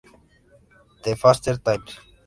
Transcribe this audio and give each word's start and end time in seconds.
The 1.03 1.15
Faster 1.15 1.57
Times. 1.59 1.99